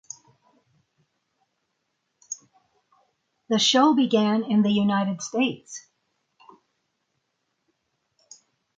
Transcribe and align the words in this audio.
The 3.49 3.59
show 3.59 3.93
began 3.93 4.43
in 4.43 4.63
the 4.63 4.71
United 4.71 5.21
States. 5.21 5.87